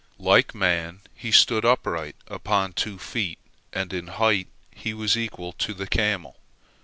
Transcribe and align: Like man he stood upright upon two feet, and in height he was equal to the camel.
Like 0.17 0.55
man 0.55 1.01
he 1.13 1.29
stood 1.31 1.63
upright 1.63 2.15
upon 2.25 2.73
two 2.73 2.97
feet, 2.97 3.37
and 3.71 3.93
in 3.93 4.07
height 4.07 4.47
he 4.73 4.95
was 4.95 5.15
equal 5.15 5.53
to 5.53 5.75
the 5.75 5.85
camel. 5.85 6.37